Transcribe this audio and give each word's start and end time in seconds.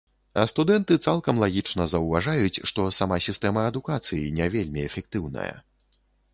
А 0.43 0.43
студэнты 0.51 0.95
цалкам 1.09 1.41
лагічна 1.43 1.85
заўважаюць, 1.93 2.61
што 2.71 2.87
сама 3.03 3.21
сістэма 3.29 3.69
адукацыі 3.73 4.35
не 4.41 4.51
вельмі 4.59 4.85
эфектыўная. 4.89 5.51